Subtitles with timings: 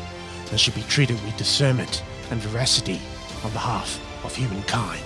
[0.49, 2.99] and should be treated with discernment and veracity
[3.43, 5.05] on behalf of humankind.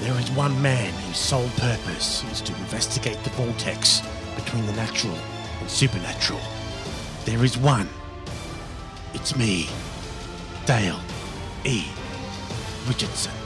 [0.00, 4.02] There is one man whose sole purpose is to investigate the vortex
[4.36, 5.16] between the natural
[5.60, 6.40] and supernatural.
[7.24, 7.88] There is one.
[9.14, 9.70] It's me,
[10.66, 11.00] Dale
[11.64, 11.86] E.
[12.86, 13.41] Richardson.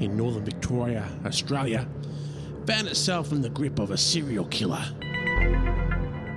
[0.00, 1.86] In northern Victoria, Australia,
[2.66, 4.82] found itself in the grip of a serial killer.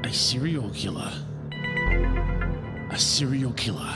[0.03, 1.11] A serial killer.
[2.91, 3.93] A serial killer.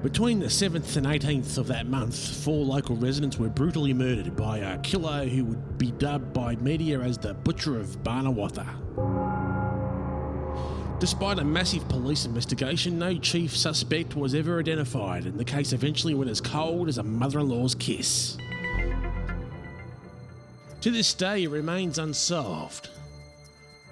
[0.00, 4.58] Between the 7th and 18th of that month, four local residents were brutally murdered by
[4.58, 9.27] a killer who would be dubbed by media as the Butcher of Barnawartha.
[11.00, 16.14] Despite a massive police investigation, no chief suspect was ever identified, and the case eventually
[16.14, 18.36] went as cold as a mother in law's kiss.
[20.80, 22.90] To this day, it remains unsolved.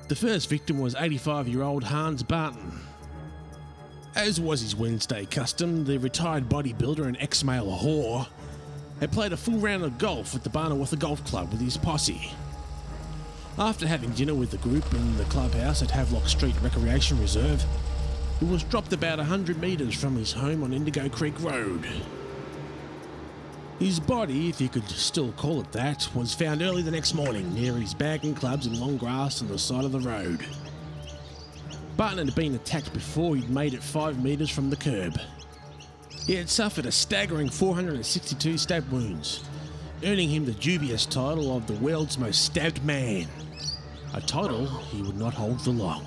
[0.08, 2.80] The first victim was 85 year old Hans Barton.
[4.16, 8.26] As was his Wednesday custom, the retired bodybuilder and ex male whore
[8.98, 12.32] had played a full round of golf at the Barnawartha Golf Club with his posse.
[13.58, 17.64] After having dinner with the group in the clubhouse at Havelock Street Recreation Reserve,
[18.38, 21.88] he was dropped about 100 metres from his home on Indigo Creek Road.
[23.78, 27.54] His body, if you could still call it that, was found early the next morning
[27.54, 30.44] near his bag and clubs in long grass on the side of the road.
[31.96, 35.18] Barton had been attacked before he'd made it 5 metres from the curb.
[36.26, 39.44] He had suffered a staggering 462 stab wounds,
[40.04, 43.26] earning him the dubious title of the world's most stabbed man
[44.16, 46.04] a title he would not hold for long.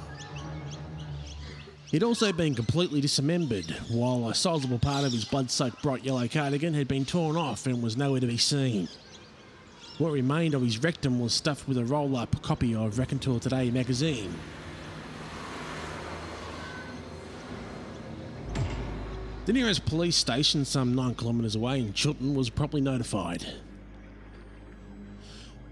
[1.91, 6.27] He'd also been completely dismembered, while a sizable part of his blood soaked bright yellow
[6.27, 8.89] cardigan had been torn off and was nowhere to be seen.
[9.99, 13.69] What remained of his rectum was stuffed with a roll up copy of Raconteur Today
[13.69, 14.33] magazine.
[19.45, 23.45] The nearest police station, some nine kilometres away in Chiltern, was promptly notified.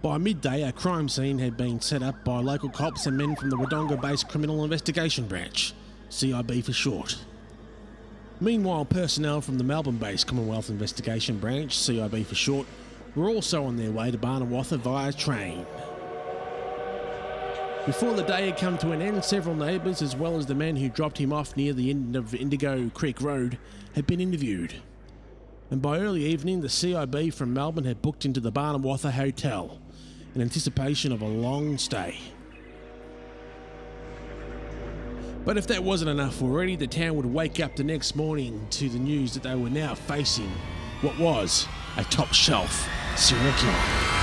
[0.02, 3.50] By midday, a crime scene had been set up by local cops and men from
[3.50, 5.74] the Wodonga based Criminal Investigation Branch,
[6.12, 7.18] CIB for short.
[8.40, 12.68] Meanwhile, personnel from the Melbourne based Commonwealth Investigation Branch, CIB for short,
[13.16, 15.66] were also on their way to Barnawartha via train.
[17.88, 20.76] Before the day had come to an end, several neighbours, as well as the man
[20.76, 23.58] who dropped him off near the end of Indigo Creek Road,
[23.96, 24.76] had been interviewed.
[25.72, 29.80] And by early evening, the CIB from Melbourne had booked into the Barnawartha Hotel
[30.36, 32.18] in anticipation of a long stay.
[35.46, 38.90] But if that wasn't enough already, the town would wake up the next morning to
[38.90, 40.52] the news that they were now facing
[41.02, 41.66] what was
[41.96, 44.18] a top shelf serial killer.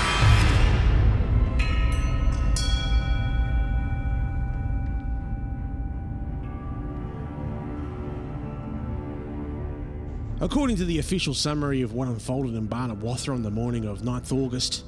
[10.44, 14.30] According to the official summary of what unfolded in Barnawartha on the morning of 9th
[14.30, 14.84] August,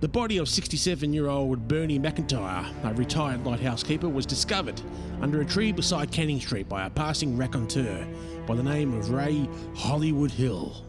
[0.00, 4.80] the body of 67 year old Bernie McIntyre, a retired lighthouse keeper, was discovered
[5.20, 8.06] under a tree beside Canning Street by a passing raconteur
[8.46, 10.84] by the name of Ray Hollywood Hill.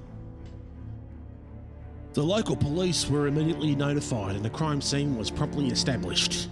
[2.13, 6.50] The local police were immediately notified and the crime scene was promptly established.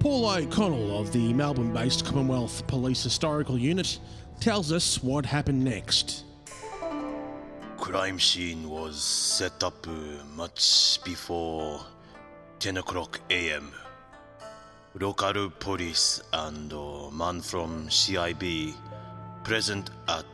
[0.00, 3.98] Paul O'Connell of the Melbourne based Commonwealth Police Historical Unit
[4.40, 6.24] tells us what happened next.
[7.88, 11.80] Crime scene was set up uh, much before
[12.58, 13.72] 10 o'clock a.m.
[15.00, 18.74] Local police and a man from CIB
[19.42, 20.26] present at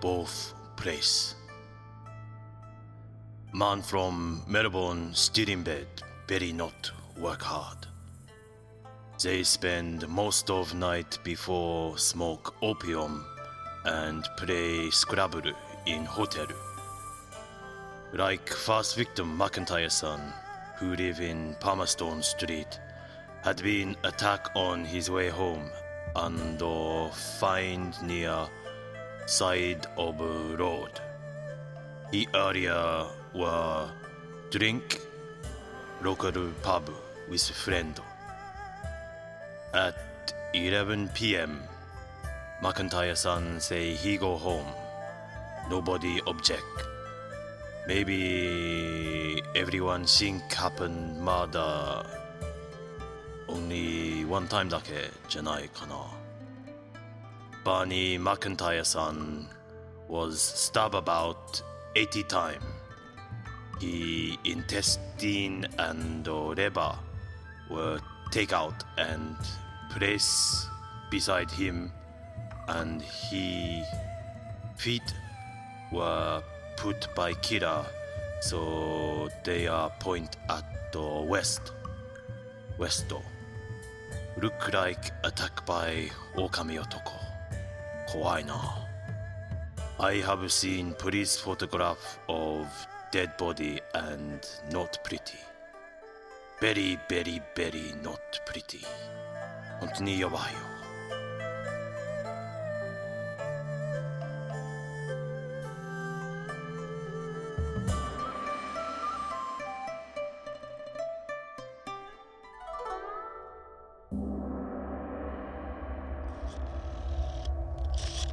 [0.00, 1.34] both place.
[3.52, 5.88] Man from Melbourne still in bed,
[6.26, 7.86] very not work hard.
[9.22, 13.26] They spend most of night before smoke opium
[13.84, 15.52] and play Scrabble
[15.84, 16.46] in hotel.
[18.16, 20.32] Like first victim McIntyre son,
[20.76, 22.78] who live in Palmerston Street,
[23.42, 25.68] had been attacked on his way home
[26.14, 28.46] and uh, find near
[29.26, 31.00] side of road.
[32.12, 33.90] He earlier were
[34.52, 35.00] drink
[36.00, 36.88] local pub
[37.28, 37.98] with friend.
[39.74, 41.64] At 11 p.m.,
[42.62, 44.68] McIntyre son say he go home.
[45.68, 46.93] Nobody object.
[47.87, 52.05] Maybe everyone think happened murder
[53.47, 55.95] only one time だけじゃないかな。
[57.65, 59.47] Barney McIntyre son
[60.07, 61.61] was stabbed about
[61.95, 62.63] 80 times.
[63.79, 66.95] His intestine and liver
[67.69, 67.99] were
[68.31, 69.35] taken out and
[69.91, 70.69] placed
[71.09, 71.91] beside him,
[72.67, 73.85] and his
[74.77, 75.01] feet
[75.91, 76.41] were
[76.75, 77.85] put by killer,
[78.41, 81.73] so they are point at the west.
[82.77, 83.11] West.
[84.41, 87.29] Look like attack by 狼男。
[88.07, 88.55] 怖いな。
[89.99, 92.65] I have seen police photograph of
[93.11, 94.39] dead body and
[94.71, 95.37] not pretty.
[96.61, 98.85] Very, very, very not pretty.
[99.79, 100.72] 本当にやばいよ。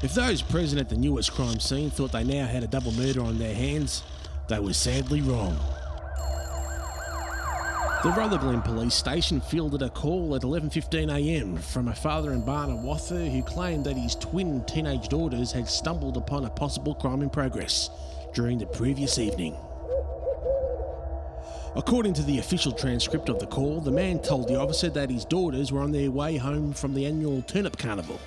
[0.03, 3.21] If those present at the newest crime scene thought they now had a double murder
[3.21, 4.01] on their hands,
[4.47, 5.55] they were sadly wrong.
[8.01, 13.43] The Rutherglen police station fielded a call at 11.15am from a father in Barnawartha who
[13.43, 17.91] claimed that his twin teenage daughters had stumbled upon a possible crime in progress
[18.33, 19.55] during the previous evening.
[21.75, 25.25] According to the official transcript of the call, the man told the officer that his
[25.25, 28.19] daughters were on their way home from the annual turnip carnival.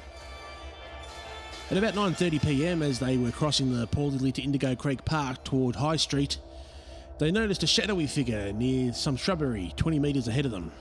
[1.70, 5.96] At about 9.30pm, as they were crossing the poorly to Indigo Creek Park toward High
[5.96, 6.37] Street,
[7.19, 10.72] they noticed a shadowy figure near some shrubbery 20 metres ahead of them.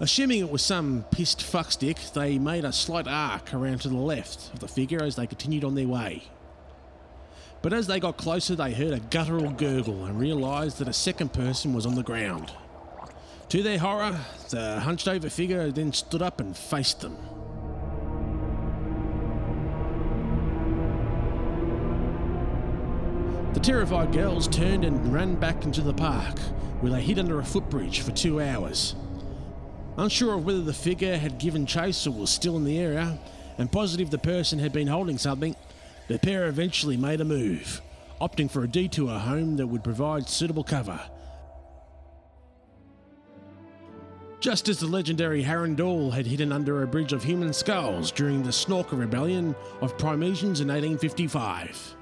[0.00, 4.52] Assuming it was some pissed fuckstick, they made a slight arc around to the left
[4.52, 6.24] of the figure as they continued on their way.
[7.62, 11.32] But as they got closer, they heard a guttural gurgle and realised that a second
[11.32, 12.50] person was on the ground.
[13.50, 14.18] To their horror,
[14.50, 17.16] the hunched over figure then stood up and faced them.
[23.58, 26.38] The terrified girls turned and ran back into the park,
[26.78, 28.94] where they hid under a footbridge for two hours.
[29.96, 33.18] Unsure of whether the figure had given chase or was still in the area,
[33.58, 35.56] and positive the person had been holding something,
[36.06, 37.82] the pair eventually made a move,
[38.20, 41.00] opting for a detour home that would provide suitable cover.
[44.38, 48.50] Just as the legendary Harrendall had hidden under a bridge of human skulls during the
[48.50, 51.96] Snorker Rebellion of Primesians in 1855.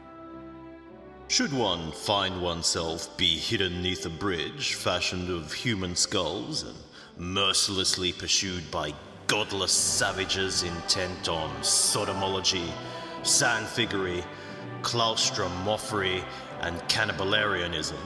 [1.28, 6.76] Should one find oneself be hidden neath a bridge fashioned of human skulls and
[7.18, 8.94] mercilessly pursued by
[9.26, 12.70] godless savages intent on sodomology,
[13.24, 14.24] sandfiggery,
[14.82, 16.22] claustromorphery,
[16.60, 17.98] and cannibalarianism,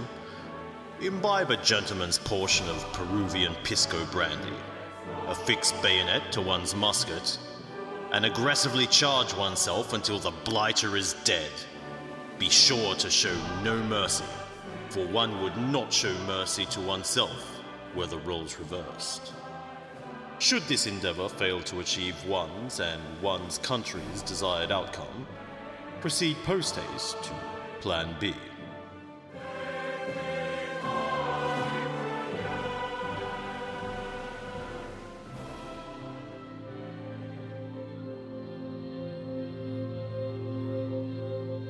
[1.03, 4.57] imbibe a gentleman's portion of Peruvian pisco brandy,
[5.29, 7.39] a fixed bayonet to one's musket,
[8.13, 11.51] and aggressively charge oneself until the blighter is dead.
[12.41, 14.25] Be sure to show no mercy,
[14.89, 17.61] for one would not show mercy to oneself
[17.95, 19.35] were the roles reversed.
[20.39, 25.27] Should this endeavor fail to achieve one's and one's country's desired outcome,
[26.01, 27.35] proceed post haste to
[27.81, 28.33] Plan B.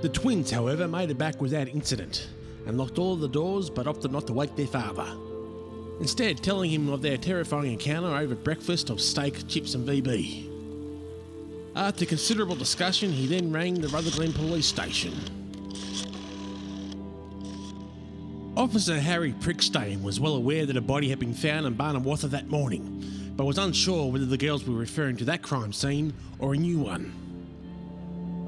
[0.02, 2.28] The twins, however, made it back without incident
[2.66, 5.06] and locked all the doors but opted not to wake their father.
[6.00, 10.48] Instead, telling him of their terrifying encounter over breakfast of steak, chips, and VB.
[11.76, 15.12] After considerable discussion, he then rang the Rutherglen police station.
[18.56, 22.48] Officer Harry Prickstein was well aware that a body had been found in Barnawartha that
[22.48, 26.56] morning, but was unsure whether the girls were referring to that crime scene or a
[26.56, 27.29] new one.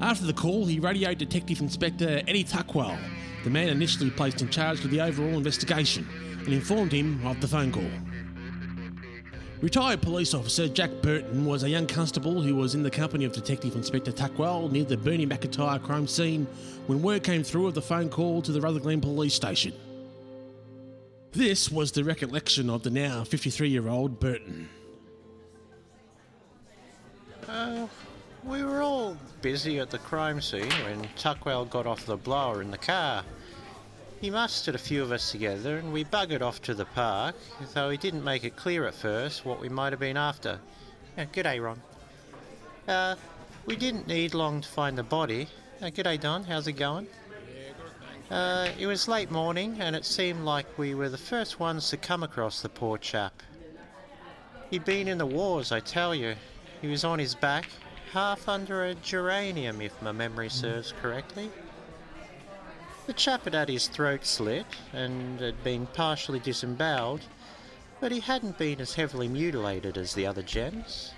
[0.03, 2.97] After the call, he radioed Detective Inspector Eddie Tuckwell,
[3.45, 6.05] the man initially placed in charge of the overall investigation,
[6.39, 7.89] and informed him of the phone call.
[9.61, 13.31] Retired police officer Jack Burton was a young constable who was in the company of
[13.31, 16.47] Detective Inspector Tuckwell near the Bernie McIntyre crime scene
[16.87, 19.71] when word came through of the phone call to the Rutherglen police station.
[21.31, 24.67] This was the recollection of the now 53 year old Burton.
[27.47, 27.87] Uh,
[28.45, 32.71] we were all busy at the crime scene when Tuckwell got off the blower in
[32.71, 33.23] the car.
[34.19, 37.35] He mustered a few of us together and we buggered off to the park,
[37.73, 40.59] though he didn't make it clear at first what we might have been after.
[41.17, 41.81] Yeah, day, Ron.
[42.87, 43.15] Uh,
[43.65, 45.47] we didn't need long to find the body.
[45.81, 46.43] Uh, day, Don.
[46.43, 47.07] How's it going?
[48.29, 51.97] Uh, it was late morning and it seemed like we were the first ones to
[51.97, 53.43] come across the poor chap.
[54.69, 56.35] He'd been in the wars, I tell you.
[56.81, 57.69] He was on his back,
[58.13, 60.53] half under a geranium, if my memory hmm.
[60.53, 61.49] serves correctly.
[63.07, 67.21] The chap had had his throat slit and had been partially disemboweled,
[67.99, 71.11] but he hadn't been as heavily mutilated as the other gents.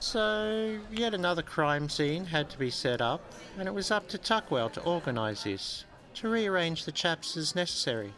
[0.00, 3.20] So, yet another crime scene had to be set up,
[3.56, 5.84] and it was up to Tuckwell to organise this,
[6.14, 8.12] to rearrange the chaps as necessary.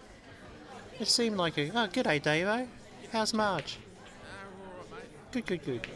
[0.98, 1.70] It seemed like a.
[1.74, 2.68] Oh, good day, Davo.
[3.12, 3.78] How's Marge?
[5.32, 5.88] Good, good, good.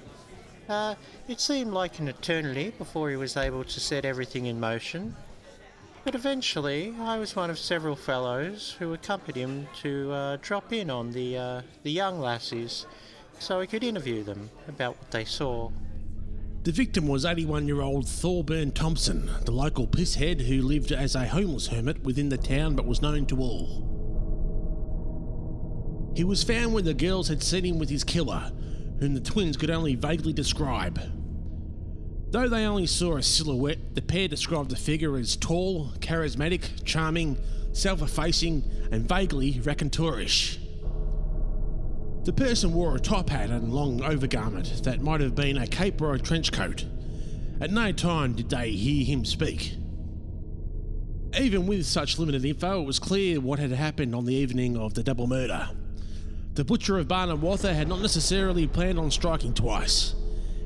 [0.68, 0.94] Uh,
[1.28, 5.16] it seemed like an eternity before he was able to set everything in motion,
[6.04, 10.90] but eventually, I was one of several fellows who accompanied him to uh, drop in
[10.90, 12.86] on the uh, the young lassies,
[13.38, 15.70] so I could interview them about what they saw.
[16.64, 21.26] The victim was 81 year old Thorburn Thompson, the local pisshead who lived as a
[21.26, 23.86] homeless hermit within the town but was known to all.
[26.14, 28.52] He was found when the girls had seen him with his killer,
[29.00, 31.00] whom the twins could only vaguely describe.
[32.30, 37.38] Though they only saw a silhouette, the pair described the figure as tall, charismatic, charming,
[37.72, 38.62] self effacing,
[38.92, 40.58] and vaguely raconteurish.
[42.24, 46.02] The person wore a top hat and long overgarment that might have been a cape
[46.02, 46.84] or a trench coat.
[47.60, 49.74] At no time did they hear him speak.
[51.38, 54.92] Even with such limited info, it was clear what had happened on the evening of
[54.94, 55.70] the double murder.
[56.58, 60.16] The butcher of Barnawartha had not necessarily planned on striking twice.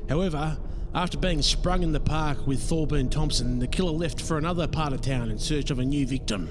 [0.09, 0.57] However,
[0.95, 4.93] after being sprung in the park with Thorburn Thompson, the killer left for another part
[4.93, 6.49] of town in search of a new victim.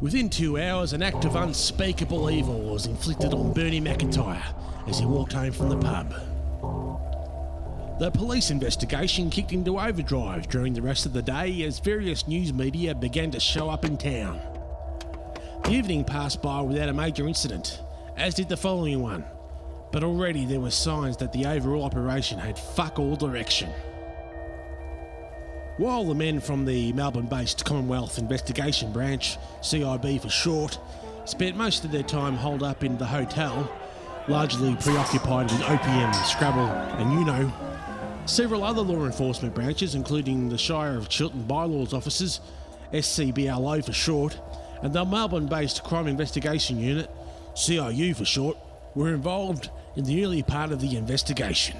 [0.00, 4.52] Within two hours, an act of unspeakable evil was inflicted on Bernie McIntyre
[4.88, 6.10] as he walked home from the pub.
[8.00, 12.52] The police investigation kicked into overdrive during the rest of the day as various news
[12.52, 14.40] media began to show up in town.
[15.62, 17.80] The evening passed by without a major incident,
[18.22, 19.24] as did the following one,
[19.90, 23.68] but already there were signs that the overall operation had fuck all direction.
[25.76, 30.78] While the men from the Melbourne based Commonwealth Investigation Branch, CIB for short,
[31.24, 33.68] spent most of their time holed up in the hotel,
[34.28, 37.52] largely preoccupied with opium, Scrabble, and you know,
[38.26, 42.40] several other law enforcement branches, including the Shire of Chiltern Bylaws Officers,
[42.92, 44.38] SCBLO for short,
[44.80, 47.10] and the Melbourne based Crime Investigation Unit,
[47.54, 48.56] CIU for short,
[48.94, 51.76] were involved in the early part of the investigation.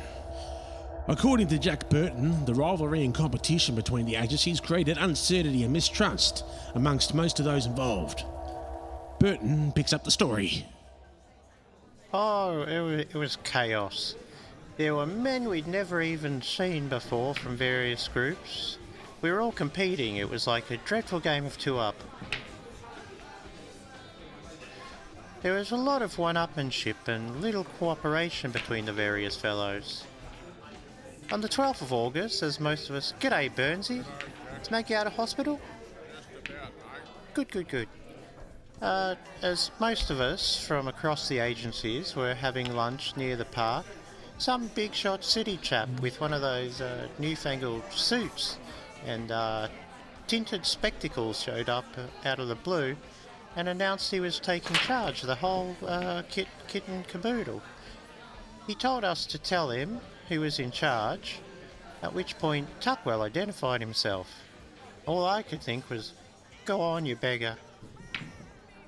[1.08, 6.44] According to Jack Burton, the rivalry and competition between the agencies created uncertainty and mistrust
[6.74, 8.24] amongst most of those involved.
[9.18, 10.64] Burton picks up the story.
[12.14, 14.14] Oh, it was, chaos.
[14.76, 18.78] There were men we'd never even seen before from various groups.
[19.22, 20.16] We were all competing.
[20.16, 21.96] It was like a dreadful game of two up.
[25.42, 30.04] There was a lot of one upmanship and little cooperation between the various fellows.
[31.32, 33.12] On the 12th of August, as most of us.
[33.18, 34.04] G'day, Burnsy.
[34.70, 35.60] make you out of hospital?
[37.34, 37.88] Good, good, good.
[38.80, 43.84] Uh, as most of us from across the agencies were having lunch near the park,
[44.38, 48.58] some big shot city chap with one of those uh, newfangled suits
[49.04, 49.66] and uh,
[50.28, 51.84] tinted spectacles showed up
[52.24, 52.96] out of the blue
[53.56, 57.62] and announced he was taking charge of the whole uh, kit, kit and caboodle.
[58.66, 61.40] He told us to tell him who was in charge,
[62.02, 64.28] at which point Tuckwell identified himself.
[65.06, 66.12] All I could think was,
[66.64, 67.56] Go on, you beggar.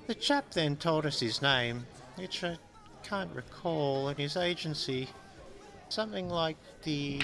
[0.07, 2.57] The chap then told us his name, which I
[3.03, 5.09] can't recall, and his agency.
[5.89, 7.19] Something like the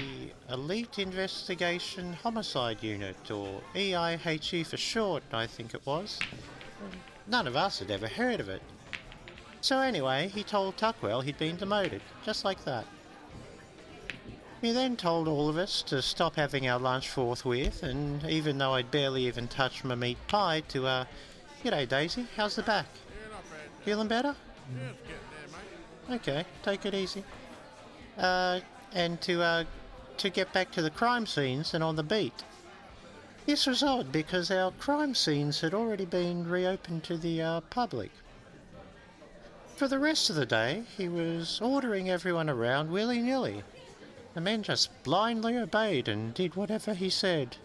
[0.49, 6.19] Elite Investigation Homicide Unit, or EIHE for short, I think it was.
[7.27, 8.61] None of us had ever heard of it.
[9.61, 12.85] So anyway, he told Tuckwell he'd been demoted, just like that.
[14.61, 18.73] He then told all of us to stop having our lunch forthwith, and even though
[18.73, 21.05] I'd barely even touched my meat pie, to, uh,
[21.63, 22.87] G'day Daisy, how's the back?
[23.83, 24.35] Feeling better?
[26.11, 27.23] Okay, take it easy.
[28.17, 28.59] Uh,
[28.93, 29.63] and to, uh,
[30.17, 32.43] to get back to the crime scenes and on the beat.
[33.51, 38.09] This was odd because our crime scenes had already been reopened to the uh, public.
[39.75, 43.63] For the rest of the day, he was ordering everyone around willy nilly.
[44.35, 47.57] The men just blindly obeyed and did whatever he said,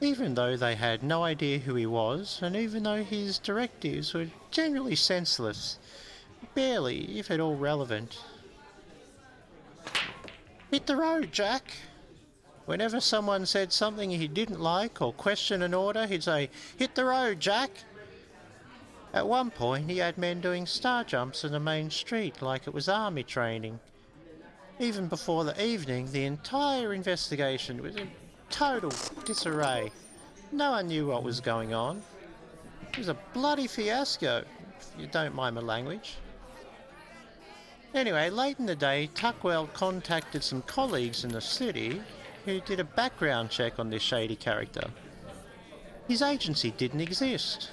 [0.00, 4.28] even though they had no idea who he was, and even though his directives were
[4.50, 5.78] generally senseless,
[6.54, 8.18] barely, if at all, relevant.
[10.70, 11.74] Hit the road, Jack.
[12.70, 17.04] Whenever someone said something he didn't like or questioned an order, he'd say, Hit the
[17.04, 17.68] road, Jack.
[19.12, 22.72] At one point, he had men doing star jumps in the main street like it
[22.72, 23.80] was army training.
[24.78, 28.08] Even before the evening, the entire investigation was in
[28.50, 28.92] total
[29.24, 29.90] disarray.
[30.52, 32.00] No one knew what was going on.
[32.92, 34.44] It was a bloody fiasco,
[34.78, 36.18] if you don't mind my language.
[37.96, 42.00] Anyway, late in the day, Tuckwell contacted some colleagues in the city
[42.44, 44.90] who did a background check on this shady character.
[46.08, 47.70] His agency didn't exist.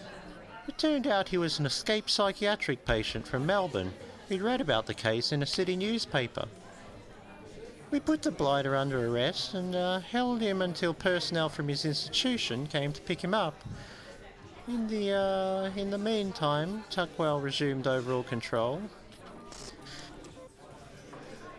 [0.67, 3.93] It turned out he was an escaped psychiatric patient from Melbourne
[4.27, 6.45] who'd read about the case in a city newspaper.
[7.89, 12.67] We put the blighter under arrest and uh, held him until personnel from his institution
[12.67, 13.55] came to pick him up.
[14.67, 18.81] In the uh, in the meantime, Tuckwell resumed overall control.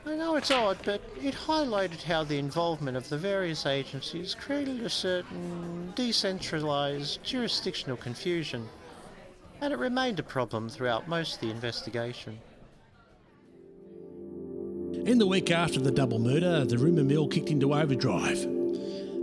[0.09, 4.83] I know it's odd, but it highlighted how the involvement of the various agencies created
[4.83, 8.67] a certain decentralized jurisdictional confusion,
[9.61, 12.39] and it remained a problem throughout most of the investigation.
[15.05, 18.39] In the week after the double murder, the rumour mill kicked into overdrive.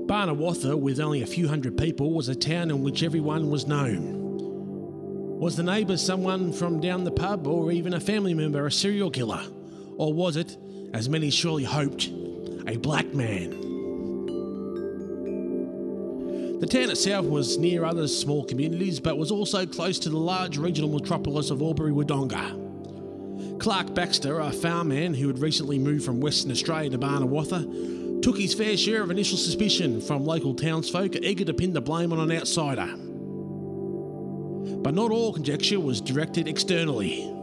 [0.05, 5.39] Barnawartha, with only a few hundred people, was a town in which everyone was known.
[5.39, 9.09] Was the neighbour someone from down the pub, or even a family member a serial
[9.09, 9.41] killer?
[9.97, 10.57] Or was it,
[10.95, 12.07] as many surely hoped,
[12.67, 13.49] a black man?
[16.61, 20.57] The town itself was near other small communities, but was also close to the large
[20.57, 23.59] regional metropolis of Albury Wodonga.
[23.59, 28.53] Clark Baxter, a farmman who had recently moved from Western Australia to Barnawartha, took his
[28.53, 32.31] fair share of initial suspicion from local townsfolk eager to pin the blame on an
[32.31, 32.87] outsider.
[34.81, 37.34] But not all conjecture was directed externally.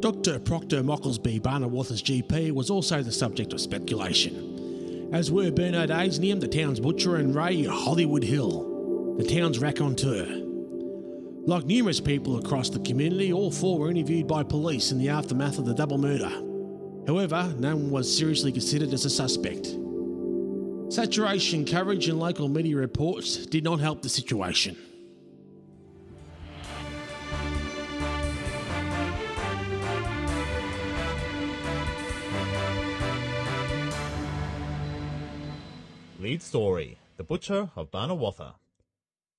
[0.00, 0.38] Dr.
[0.38, 6.46] Proctor Mocklesby, Barnawartha's GP, was also the subject of speculation, as were Bernard Aisnium, the
[6.46, 10.26] town's butcher, and Ray Hollywood Hill, the town's raconteur.
[11.46, 15.58] Like numerous people across the community, all four were interviewed by police in the aftermath
[15.58, 16.30] of the double murder.
[17.06, 19.76] However, none was seriously considered as a suspect.
[20.92, 24.76] Saturation coverage and local media reports did not help the situation.
[36.26, 38.54] Lead story The Butcher of Barnawartha.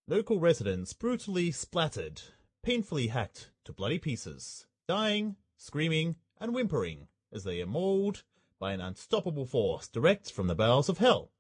[0.08, 2.22] Local residents brutally splattered,
[2.64, 8.24] painfully hacked to bloody pieces, dying, screaming, and whimpering as they are mauled
[8.58, 11.34] by an unstoppable force direct from the bowels of hell.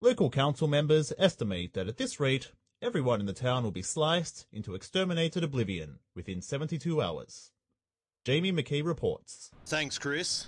[0.00, 4.46] Local council members estimate that at this rate, everyone in the town will be sliced
[4.50, 7.50] into exterminated oblivion within 72 hours.
[8.24, 9.50] Jamie McKee reports.
[9.66, 10.46] Thanks, Chris.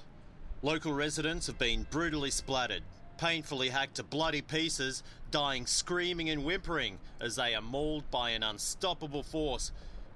[0.63, 2.83] Local residents have been brutally splattered,
[3.19, 8.43] painfully hacked to bloody pieces, dying screaming and whimpering as they are mauled by an
[8.43, 9.73] unstoppable force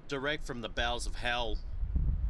[0.07, 1.57] direct from the bowels of hell.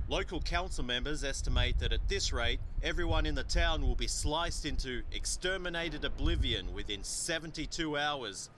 [0.08, 4.66] Local council members estimate that at this rate, everyone in the town will be sliced
[4.66, 8.50] into exterminated oblivion within 72 hours.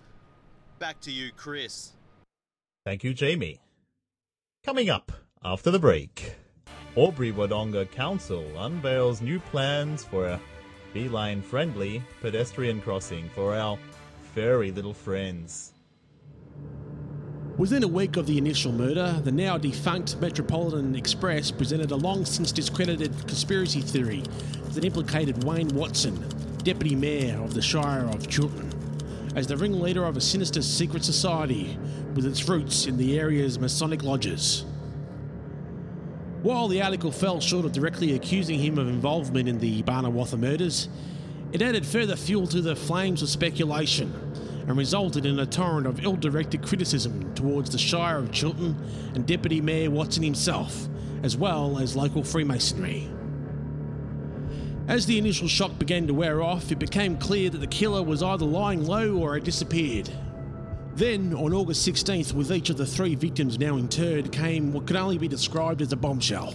[0.80, 1.92] Back to you, Chris.
[2.86, 3.62] Thank you, Jamie.
[4.66, 5.12] Coming up
[5.44, 6.36] after the break,
[6.98, 10.42] Albury Wodonga Council unveils new plans for a
[10.94, 13.78] beeline friendly pedestrian crossing for our
[14.36, 15.74] furry little friends.
[17.58, 22.26] Within a week of the initial murder, the now defunct Metropolitan Express presented a long
[22.26, 24.24] since discredited conspiracy theory
[24.72, 26.28] that implicated Wayne Watson,
[26.64, 28.72] Deputy Mayor of the Shire of Chiltern,
[29.36, 31.78] as the ringleader of a sinister secret society
[32.16, 34.66] with its roots in the area's Masonic lodges.
[36.44, 40.90] While the article fell short of directly accusing him of involvement in the Barnawartha murders,
[41.54, 44.14] it added further fuel to the flames of speculation
[44.68, 48.76] and resulted in a torrent of ill directed criticism towards the Shire of Chiltern
[49.16, 50.90] and Deputy Mayor Watson himself,
[51.24, 53.08] as well as local Freemasonry.
[54.90, 58.22] As the initial shock began to wear off, it became clear that the killer was
[58.22, 60.10] either lying low or had disappeared.
[60.96, 64.96] Then, on August 16th, with each of the three victims now interred, came what could
[64.96, 66.54] only be described as a bombshell.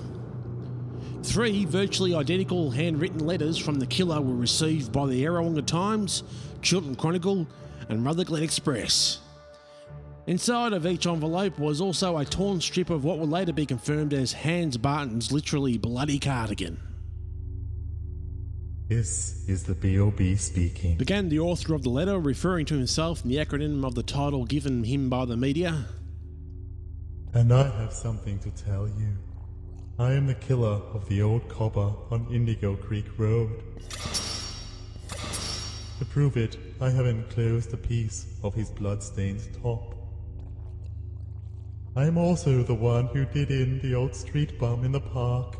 [1.25, 6.23] Three virtually identical handwritten letters from the killer were received by the Yarrawonga Times,
[6.63, 7.49] Chiltern Chronicle,
[7.89, 9.19] and Rutherglen Express.
[10.29, 14.15] Inside of each envelope was also a torn strip of what would later be confirmed
[14.15, 16.88] as Hans Barton's literally bloody cardigan.
[18.89, 20.37] This is the B.O.B.
[20.37, 20.97] speaking.
[20.97, 24.47] Began the author of the letter, referring to himself in the acronym of the title
[24.47, 25.85] given him by the media.
[27.35, 29.15] And I have something to tell you.
[29.99, 33.63] I am the killer of the old copper on Indigo Creek Road.
[35.99, 39.97] To prove it, I have enclosed a piece of his blood-stained top.
[41.95, 45.57] I am also the one who did in the old street bum in the park.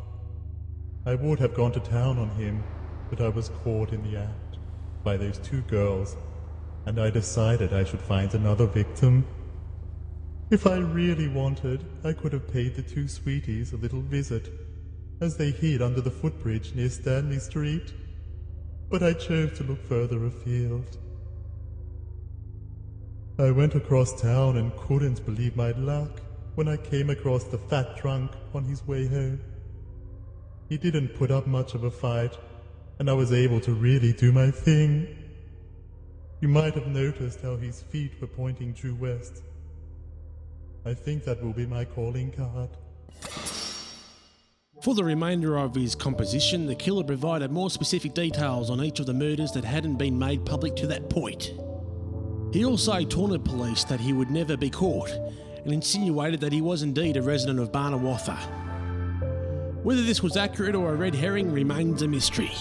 [1.05, 2.63] I would have gone to town on him,
[3.09, 4.57] but I was caught in the act
[5.03, 6.15] by those two girls,
[6.85, 9.25] and I decided I should find another victim.
[10.49, 14.49] If I really wanted, I could have paid the two sweeties a little visit,
[15.21, 17.93] as they hid under the footbridge near Stanley Street.
[18.89, 20.97] But I chose to look further afield.
[23.37, 26.21] I went across town and couldn't believe my luck
[26.55, 29.39] when I came across the fat drunk on his way home.
[30.67, 32.37] He didn't put up much of a fight,
[32.99, 35.07] and I was able to really do my thing.
[36.41, 39.41] You might have noticed how his feet were pointing due west.
[40.85, 42.69] I think that will be my calling card.
[44.81, 49.05] For the remainder of his composition, the killer provided more specific details on each of
[49.05, 51.53] the murders that hadn't been made public to that point.
[52.53, 55.11] He also taunted police that he would never be caught
[55.63, 58.37] and insinuated that he was indeed a resident of Barnawartha.
[59.83, 62.51] Whether this was accurate or a red herring remains a mystery.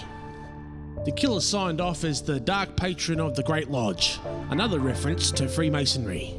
[1.08, 4.18] The killer signed off as the Dark Patron of the Great Lodge,
[4.50, 6.34] another reference to Freemasonry.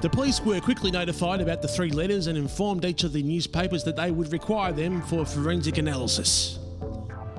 [0.00, 3.84] The police were quickly notified about the three letters and informed each of the newspapers
[3.84, 6.58] that they would require them for forensic analysis.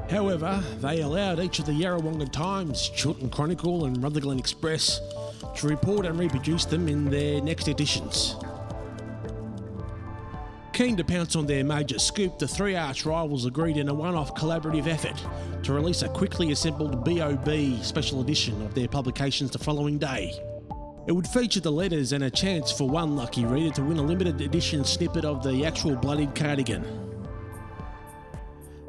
[0.10, 5.02] However, they allowed each of the Yarrawonga Times, Chiltern Chronicle, and Rutherglen Express
[5.58, 8.38] to report and reproduce them in their next editions.
[10.76, 14.14] Keen to pounce on their major scoop, the three arch rivals agreed in a one
[14.14, 15.16] off collaborative effort
[15.64, 20.38] to release a quickly assembled BOB special edition of their publications the following day.
[21.08, 24.02] It would feature the letters and a chance for one lucky reader to win a
[24.02, 26.84] limited edition snippet of the actual bloodied cardigan.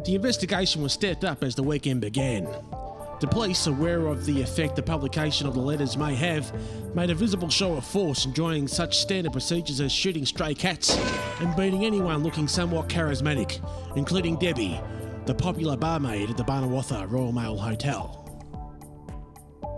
[0.04, 2.48] The investigation was stepped up as the weekend began.
[3.18, 6.52] The police, aware of the effect the publication of the letters may have,
[6.94, 10.98] made a visible show of force, enjoying such standard procedures as shooting stray cats
[11.40, 13.58] and beating anyone looking somewhat charismatic,
[13.96, 14.78] including Debbie,
[15.24, 18.22] the popular barmaid at the Barnawartha Royal Mail Hotel.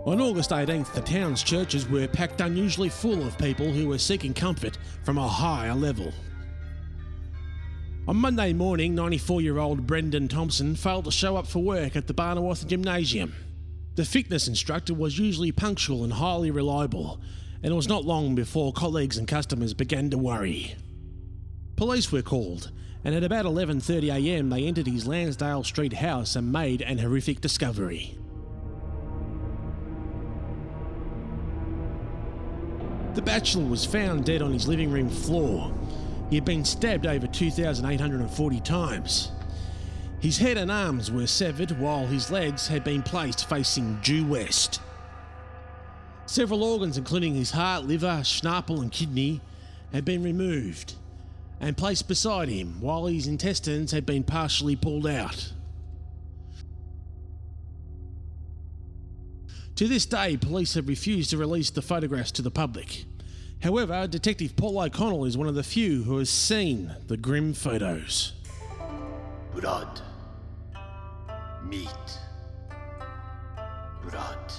[0.04, 4.34] On August 18th, the town's churches were packed unusually full of people who were seeking
[4.34, 6.12] comfort from a higher level.
[8.08, 12.06] On Monday morning, 94 year old Brendan Thompson failed to show up for work at
[12.06, 13.34] the Barnawartha Gymnasium.
[13.96, 17.20] The fitness instructor was usually punctual and highly reliable,
[17.62, 20.74] and it was not long before colleagues and customers began to worry.
[21.76, 22.70] Police were called,
[23.04, 28.16] and at about 11.30am they entered his Lansdale Street house and made an horrific discovery.
[33.12, 35.74] The bachelor was found dead on his living room floor,
[36.30, 39.32] he had been stabbed over 2,840 times.
[40.20, 44.80] His head and arms were severed while his legs had been placed facing due west.
[46.26, 49.40] Several organs, including his heart, liver, schnapple, and kidney,
[49.92, 50.94] had been removed
[51.60, 55.52] and placed beside him while his intestines had been partially pulled out.
[59.76, 63.04] To this day, police have refused to release the photographs to the public.
[63.62, 68.32] However, Detective Paul O'Connell is one of the few who has seen the grim photos.
[69.52, 70.00] Blood.
[71.64, 71.88] Meat.
[74.08, 74.52] Blood.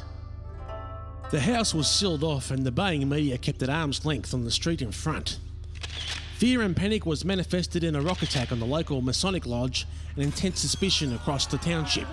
[1.31, 4.51] The house was sealed off and the baying media kept at arm's length on the
[4.51, 5.39] street in front.
[6.37, 9.85] Fear and panic was manifested in a rock attack on the local Masonic Lodge
[10.15, 12.07] and intense suspicion across the township.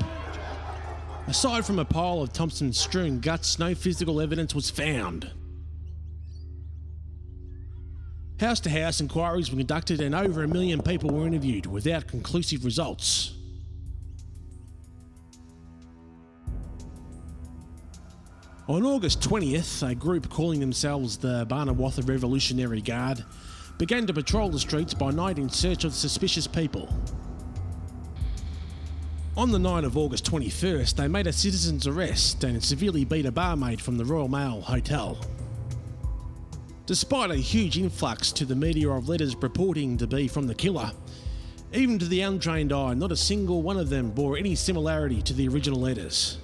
[1.26, 5.32] Aside from a pile of Thompson's strewn guts, no physical evidence was found.
[8.38, 12.66] House to house inquiries were conducted and over a million people were interviewed without conclusive
[12.66, 13.32] results.
[18.68, 23.24] On August 20th, a group calling themselves the Barnawartha Revolutionary Guard
[23.78, 26.92] began to patrol the streets by night in search of suspicious people.
[29.36, 33.32] On the night of August 21st, they made a citizen's arrest and severely beat a
[33.32, 35.16] barmaid from the Royal Mail Hotel.
[36.86, 40.92] Despite a huge influx to the media of letters purporting to be from the killer,
[41.74, 45.32] even to the untrained eye, not a single one of them bore any similarity to
[45.32, 46.38] the original letters.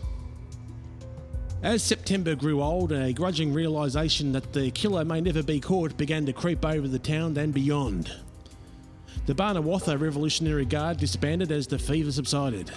[1.62, 6.26] As September grew old, a grudging realisation that the killer may never be caught began
[6.26, 8.12] to creep over the town and beyond.
[9.26, 12.72] The Barnawartha Revolutionary Guard disbanded as the fever subsided.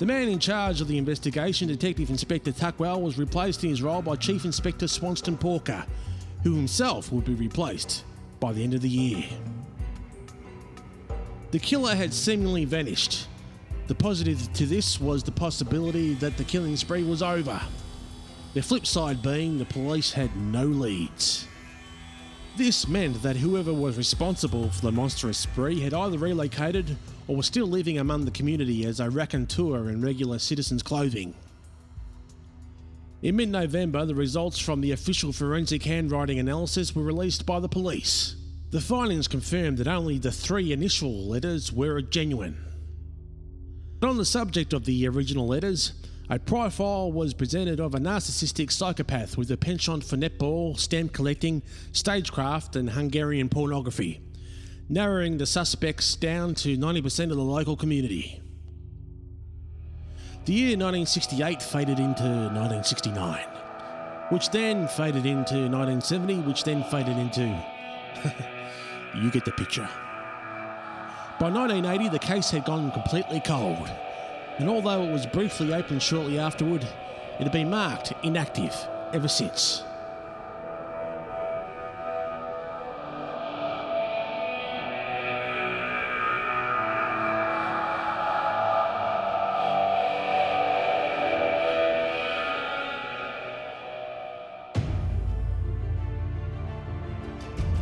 [0.00, 4.00] The man in charge of the investigation, Detective Inspector Tuckwell, was replaced in his role
[4.00, 5.84] by Chief Inspector Swanston Porker,
[6.42, 8.04] who himself would be replaced
[8.40, 9.24] by the end of the year.
[11.50, 13.28] The killer had seemingly vanished,
[13.88, 17.60] the positive to this was the possibility that the killing spree was over.
[18.54, 21.46] The flip side being the police had no leads.
[22.56, 26.96] This meant that whoever was responsible for the monstrous spree had either relocated
[27.30, 31.32] or was still living among the community as a raconteur in regular citizens' clothing.
[33.22, 37.68] In mid November, the results from the official forensic handwriting analysis were released by the
[37.68, 38.34] police.
[38.70, 42.56] The findings confirmed that only the three initial letters were genuine.
[44.02, 45.92] On the subject of the original letters,
[46.30, 51.62] a profile was presented of a narcissistic psychopath with a penchant for netball, stamp collecting,
[51.92, 54.20] stagecraft, and Hungarian pornography,
[54.90, 58.42] narrowing the suspects down to 90% of the local community.
[60.46, 63.46] The year 1968 faded into 1969,
[64.30, 67.64] which then faded into 1970, which then faded into.
[69.14, 69.88] you get the picture.
[71.38, 73.88] By 1980, the case had gone completely cold,
[74.58, 78.74] and although it was briefly opened shortly afterward, it had been marked inactive
[79.12, 79.84] ever since.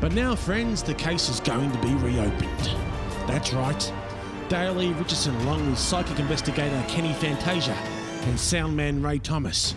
[0.08, 2.70] But now, friends, the case is going to be reopened.
[3.26, 3.92] That's right.
[4.48, 9.74] Daley Richardson, along with psychic investigator Kenny Fantasia and soundman Ray Thomas,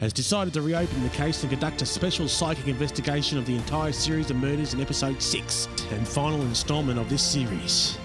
[0.00, 3.90] has decided to reopen the case and conduct a special psychic investigation of the entire
[3.90, 7.96] series of murders in episode 6 and final instalment of this series.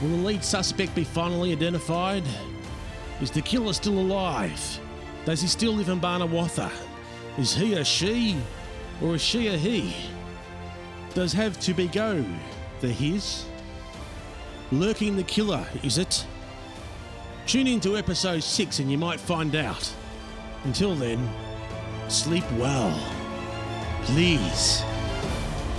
[0.00, 2.22] Will the lead suspect be finally identified?
[3.20, 4.80] Is the killer still alive?
[5.24, 6.70] Does he still live in Barnawartha?
[7.38, 8.36] Is he a she
[9.02, 9.96] or is she a he?
[11.18, 12.24] Does have to be go
[12.80, 13.44] the his?
[14.70, 16.24] Lurking the killer, is it?
[17.44, 19.92] Tune in to episode 6 and you might find out.
[20.62, 21.28] Until then,
[22.06, 22.96] sleep well.
[24.04, 24.84] Please,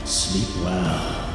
[0.03, 1.28] sleep well.